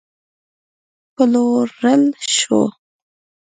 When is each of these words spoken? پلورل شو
پلورل 1.15 2.03
شو 2.35 2.61